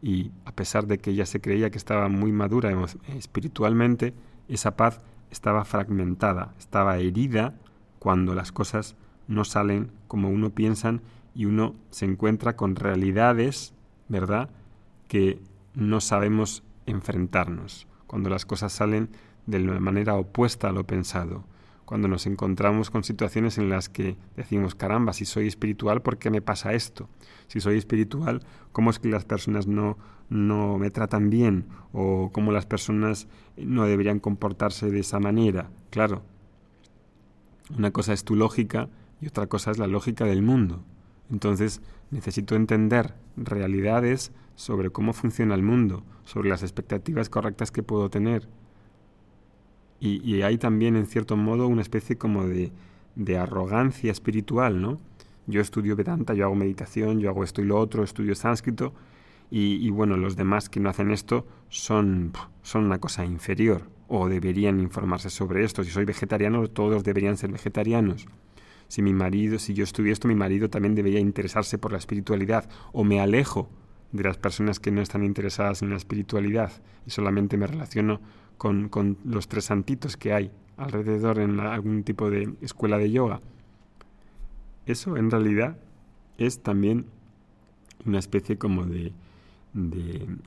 y 0.04 0.34
a 0.44 0.52
pesar 0.52 0.86
de 0.86 0.98
que 0.98 1.12
ella 1.12 1.26
se 1.26 1.40
creía 1.40 1.70
que 1.70 1.78
estaba 1.78 2.10
muy 2.10 2.34
madura 2.34 2.70
espiritualmente, 3.16 4.14
esa 4.50 4.76
paz 4.76 5.00
estaba 5.32 5.64
fragmentada, 5.64 6.54
estaba 6.60 6.98
herida 6.98 7.56
cuando 8.00 8.36
las 8.36 8.52
cosas 8.52 8.98
no 9.30 9.46
salen 9.46 9.92
como 10.10 10.30
uno 10.30 10.50
piensa 10.50 11.00
y 11.34 11.46
uno 11.46 11.76
se 11.90 12.04
encuentra 12.04 12.58
con 12.58 12.76
realidades, 12.76 13.74
¿verdad?, 14.10 14.50
que 15.08 15.40
no 15.74 16.02
sabemos 16.02 16.64
enfrentarnos, 16.86 17.88
cuando 18.06 18.30
las 18.30 18.46
cosas 18.46 18.74
salen 18.74 19.08
de 19.46 19.60
la 19.60 19.80
manera 19.80 20.16
opuesta 20.16 20.68
a 20.68 20.74
lo 20.74 20.86
pensado, 20.86 21.46
cuando 21.86 22.08
nos 22.08 22.26
encontramos 22.26 22.90
con 22.90 23.04
situaciones 23.04 23.58
en 23.58 23.70
las 23.70 23.90
que 23.90 24.16
decimos, 24.36 24.76
caramba, 24.76 25.14
si 25.14 25.26
soy 25.26 25.48
espiritual, 25.48 26.02
¿por 26.02 26.18
qué 26.18 26.30
me 26.30 26.42
pasa 26.42 26.74
esto? 26.74 27.10
Si 27.48 27.60
soy 27.60 27.78
espiritual, 27.78 28.42
¿cómo 28.72 28.90
es 28.90 29.00
que 29.00 29.10
las 29.10 29.26
personas 29.26 29.68
no, 29.68 29.98
no 30.30 30.78
me 30.78 30.90
tratan 30.90 31.30
bien? 31.30 31.66
¿O 31.92 32.32
cómo 32.32 32.52
las 32.52 32.66
personas 32.66 33.28
no 33.58 33.86
deberían 33.86 34.20
comportarse 34.20 34.90
de 34.90 35.00
esa 35.00 35.20
manera? 35.20 35.70
Claro, 35.90 36.24
una 37.78 37.92
cosa 37.92 38.14
es 38.14 38.24
tu 38.24 38.36
lógica 38.36 38.90
y 39.22 39.28
otra 39.28 39.48
cosa 39.48 39.72
es 39.72 39.78
la 39.78 39.88
lógica 39.88 40.26
del 40.26 40.42
mundo. 40.42 40.84
Entonces 41.32 41.82
necesito 42.12 42.56
entender 42.56 43.16
realidades 43.36 44.32
sobre 44.56 44.90
cómo 44.90 45.14
funciona 45.14 45.56
el 45.56 45.64
mundo, 45.64 46.04
sobre 46.26 46.50
las 46.50 46.64
expectativas 46.64 47.30
correctas 47.30 47.72
que 47.72 47.84
puedo 47.84 48.10
tener. 48.10 48.48
Y, 50.06 50.42
hay 50.42 50.58
también, 50.58 50.98
en 50.98 51.06
cierto 51.06 51.38
modo, 51.38 51.66
una 51.66 51.82
especie 51.82 52.18
como 52.18 52.46
de, 52.46 52.74
de 53.16 53.38
arrogancia 53.38 54.12
espiritual, 54.12 54.82
¿no? 54.82 55.00
Yo 55.48 55.62
estudio 55.62 55.96
Vedanta, 55.96 56.34
yo 56.34 56.44
hago 56.44 56.56
meditación, 56.56 57.22
yo 57.22 57.30
hago 57.30 57.42
esto 57.42 57.62
y 57.62 57.66
lo 57.66 57.80
otro, 57.80 58.04
estudio 58.04 58.36
sánscrito, 58.36 58.94
y, 59.50 59.90
bueno, 59.92 60.18
los 60.18 60.36
demás 60.36 60.68
que 60.68 60.80
no 60.80 60.90
hacen 60.90 61.12
esto 61.12 61.46
son, 61.70 62.34
son 62.64 62.86
una 62.86 62.98
cosa 62.98 63.24
inferior 63.24 63.84
o 64.08 64.28
deberían 64.28 64.80
informarse 64.80 65.30
sobre 65.30 65.64
esto. 65.64 65.84
Si 65.84 65.92
soy 65.92 66.06
vegetariano, 66.06 66.68
todos 66.68 67.04
deberían 67.04 67.38
ser 67.38 67.52
vegetarianos. 67.52 68.26
Si 68.88 69.04
mi 69.04 69.14
marido, 69.14 69.60
si 69.60 69.74
yo 69.76 69.84
estudio 69.84 70.12
esto, 70.12 70.28
mi 70.28 70.36
marido 70.36 70.70
también 70.70 70.96
debería 70.96 71.20
interesarse 71.20 71.78
por 71.78 71.92
la 71.92 72.00
espiritualidad 72.00 72.68
o 72.94 73.04
me 73.04 73.22
alejo 73.22 73.70
de 74.12 74.24
las 74.24 74.38
personas 74.38 74.80
que 74.80 74.92
no 74.92 75.02
están 75.02 75.24
interesadas 75.24 75.82
en 75.84 75.92
la 75.92 75.98
espiritualidad 75.98 76.72
y 77.06 77.12
solamente 77.12 77.56
me 77.56 77.68
relaciono 77.68 78.22
con, 78.64 79.18
los 79.26 79.50
tres 79.50 79.66
santitos 79.66 80.16
que 80.16 80.32
hay 80.32 80.52
alrededor 80.78 81.40
en 81.40 81.60
algún 81.60 82.04
tipo 82.04 82.30
de 82.30 82.54
escuela 82.62 82.98
de 82.98 83.12
yoga. 83.12 83.42
Eso 84.86 85.18
en 85.18 85.30
realidad 85.30 85.78
es 86.38 86.64
también 86.64 87.06
una 88.06 88.20
especie 88.20 88.58
como 88.58 88.86
de 88.86 89.14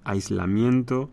aislamiento 0.04 1.10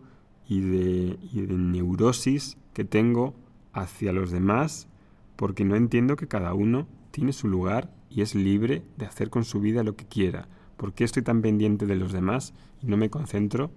y 0.48 0.60
de, 0.60 1.18
de 1.32 1.54
neurosis 1.54 2.56
que 2.72 2.84
tengo 2.84 3.34
hacia 3.72 4.12
los 4.12 4.30
demás 4.30 4.88
porque 5.36 5.64
no 5.64 5.76
entiendo 5.76 6.16
que 6.16 6.28
cada 6.28 6.54
uno 6.54 6.86
tiene 7.10 7.32
su 7.32 7.48
lugar 7.48 7.92
y 8.08 8.22
es 8.22 8.34
libre 8.34 8.82
de 8.96 9.06
hacer 9.06 9.30
con 9.30 9.44
su 9.44 9.60
vida 9.60 9.82
lo 9.82 9.96
que 9.96 10.06
quiera. 10.06 10.48
¿Por 10.76 10.92
qué 10.94 11.04
estoy 11.04 11.22
tan 11.22 11.42
pendiente 11.42 11.86
de 11.86 11.96
los 11.96 12.12
demás 12.12 12.54
y 12.82 12.86
no 12.86 12.96
me 12.96 13.10
concentro 13.10 13.70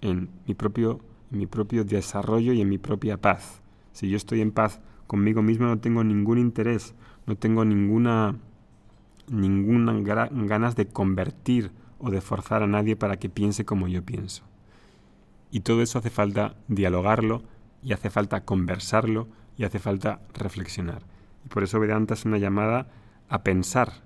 en 0.00 0.28
mi 0.46 0.54
propio, 0.54 1.00
en 1.30 1.38
mi 1.38 1.46
propio 1.46 1.84
desarrollo 1.84 2.52
y 2.52 2.60
en 2.60 2.68
mi 2.68 2.78
propia 2.78 3.16
paz? 3.16 3.60
Si 3.92 4.08
yo 4.08 4.16
estoy 4.16 4.40
en 4.40 4.52
paz 4.52 4.80
conmigo 5.06 5.42
mismo 5.42 5.66
no 5.66 5.78
tengo 5.78 6.04
ningún 6.04 6.38
interés, 6.38 6.94
no 7.26 7.36
tengo 7.36 7.64
ninguna, 7.64 8.36
ninguna 9.28 9.94
ganas 10.00 10.76
de 10.76 10.86
convertir 10.86 11.70
o 11.98 12.10
de 12.10 12.20
forzar 12.20 12.62
a 12.62 12.66
nadie 12.66 12.96
para 12.96 13.16
que 13.16 13.28
piense 13.28 13.64
como 13.64 13.88
yo 13.88 14.04
pienso. 14.04 14.42
Y 15.50 15.60
todo 15.60 15.82
eso 15.82 15.98
hace 15.98 16.10
falta 16.10 16.56
dialogarlo 16.68 17.42
y 17.82 17.92
hace 17.92 18.10
falta 18.10 18.44
conversarlo 18.44 19.28
y 19.56 19.64
hace 19.64 19.78
falta 19.78 20.20
reflexionar. 20.34 21.02
Y 21.44 21.48
por 21.48 21.62
eso 21.62 21.80
Vedanta 21.80 22.14
es 22.14 22.24
una 22.24 22.38
llamada 22.38 22.88
a 23.28 23.42
pensar, 23.42 24.02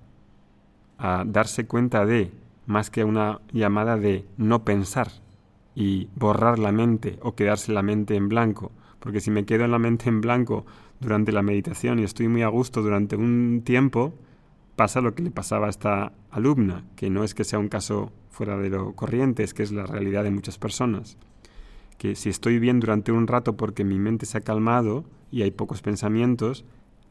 a 0.97 1.23
darse 1.25 1.65
cuenta 1.65 2.05
de, 2.05 2.31
más 2.65 2.89
que 2.89 3.03
una 3.03 3.41
llamada 3.51 3.97
de 3.97 4.25
no 4.37 4.63
pensar 4.63 5.11
y 5.75 6.09
borrar 6.15 6.59
la 6.59 6.71
mente 6.71 7.17
o 7.21 7.35
quedarse 7.35 7.71
la 7.71 7.81
mente 7.81 8.15
en 8.15 8.29
blanco. 8.29 8.71
Porque 8.99 9.19
si 9.19 9.31
me 9.31 9.45
quedo 9.45 9.65
en 9.65 9.71
la 9.71 9.79
mente 9.79 10.09
en 10.09 10.21
blanco 10.21 10.65
durante 10.99 11.31
la 11.31 11.41
meditación 11.41 11.99
y 11.99 12.03
estoy 12.03 12.27
muy 12.27 12.43
a 12.43 12.47
gusto 12.47 12.81
durante 12.81 13.15
un 13.15 13.61
tiempo, 13.63 14.13
pasa 14.75 15.01
lo 15.01 15.15
que 15.15 15.23
le 15.23 15.31
pasaba 15.31 15.67
a 15.67 15.69
esta 15.69 16.13
alumna, 16.29 16.85
que 16.95 17.09
no 17.09 17.23
es 17.23 17.33
que 17.33 17.43
sea 17.43 17.59
un 17.59 17.67
caso 17.67 18.11
fuera 18.29 18.57
de 18.57 18.69
lo 18.69 18.93
corriente, 18.93 19.43
es 19.43 19.53
que 19.53 19.63
es 19.63 19.71
la 19.71 19.85
realidad 19.85 20.23
de 20.23 20.31
muchas 20.31 20.57
personas. 20.57 21.17
Que 21.97 22.15
si 22.15 22.29
estoy 22.29 22.59
bien 22.59 22.79
durante 22.79 23.11
un 23.11 23.27
rato 23.27 23.57
porque 23.57 23.83
mi 23.83 23.99
mente 23.99 24.25
se 24.25 24.37
ha 24.37 24.41
calmado 24.41 25.05
y 25.31 25.43
hay 25.43 25.51
pocos 25.51 25.81
pensamientos, 25.81 26.65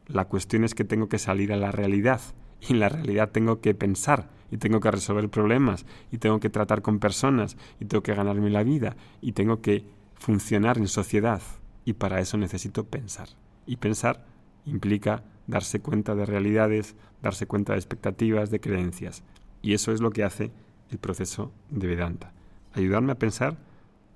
la 0.07 0.25
cuestión 0.25 0.63
es 0.63 0.75
que 0.75 0.83
tengo 0.83 1.07
que 1.07 1.19
salir 1.19 1.53
a 1.53 1.57
la 1.57 1.71
realidad. 1.71 2.21
Y 2.67 2.73
en 2.73 2.79
la 2.79 2.89
realidad 2.89 3.31
tengo 3.31 3.59
que 3.59 3.73
pensar 3.73 4.29
y 4.51 4.57
tengo 4.57 4.79
que 4.79 4.91
resolver 4.91 5.29
problemas 5.29 5.85
y 6.11 6.17
tengo 6.17 6.39
que 6.39 6.49
tratar 6.49 6.81
con 6.81 6.99
personas 6.99 7.57
y 7.79 7.85
tengo 7.85 8.03
que 8.03 8.13
ganarme 8.13 8.49
la 8.49 8.63
vida 8.63 8.95
y 9.21 9.31
tengo 9.31 9.61
que 9.61 9.85
funcionar 10.15 10.77
en 10.77 10.87
sociedad. 10.87 11.41
Y 11.85 11.93
para 11.93 12.19
eso 12.19 12.37
necesito 12.37 12.85
pensar. 12.85 13.29
Y 13.65 13.77
pensar 13.77 14.25
implica 14.65 15.23
darse 15.47 15.79
cuenta 15.79 16.13
de 16.15 16.25
realidades, 16.25 16.95
darse 17.21 17.47
cuenta 17.47 17.73
de 17.73 17.79
expectativas, 17.79 18.51
de 18.51 18.59
creencias. 18.59 19.23
Y 19.61 19.73
eso 19.73 19.91
es 19.91 20.01
lo 20.01 20.11
que 20.11 20.23
hace 20.23 20.51
el 20.91 20.99
proceso 20.99 21.51
de 21.69 21.87
Vedanta. 21.87 22.33
Ayudarme 22.73 23.13
a 23.13 23.19
pensar 23.19 23.57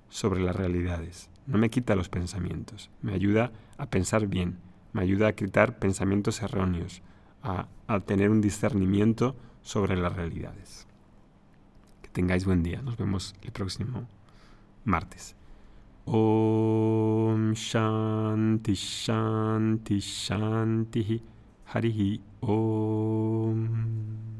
sobre 0.08 0.40
las 0.40 0.54
realidades. 0.54 1.30
No 1.46 1.58
me 1.58 1.70
quita 1.70 1.94
los 1.94 2.08
pensamientos, 2.08 2.90
me 3.02 3.12
ayuda 3.12 3.52
a 3.78 3.86
pensar 3.86 4.26
bien, 4.26 4.58
me 4.92 5.02
ayuda 5.02 5.28
a 5.28 5.32
quitar 5.34 5.78
pensamientos 5.78 6.42
erróneos, 6.42 7.02
a, 7.46 7.68
tener 8.00 8.30
un 8.30 8.40
discernimiento 8.40 9.36
sobre 9.62 9.96
las 9.96 10.14
realidades. 10.14 10.86
Que 12.02 12.08
tengáis 12.10 12.44
buen 12.44 12.62
día. 12.62 12.82
Nos 12.82 12.96
vemos 12.96 13.34
el 13.42 13.52
próximo 13.52 14.08
martes. 14.84 15.36
Om 16.06 17.52
Shanti 17.52 18.74
Shanti 18.74 19.98
Shanti 19.98 21.22
Harihi 21.72 22.20
Om 22.40 24.35